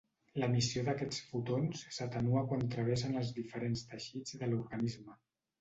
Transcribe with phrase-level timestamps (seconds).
[0.43, 5.21] L'emissió d'aquests fotons s'atenua quan travessen els diferents teixits de l'organisme.